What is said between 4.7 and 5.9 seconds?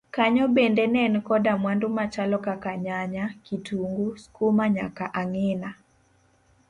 nyaka ang'ina.